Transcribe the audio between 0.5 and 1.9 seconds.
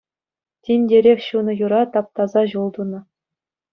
Тинтерех ҫунӑ юра